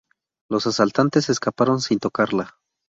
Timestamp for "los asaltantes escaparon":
0.49-1.79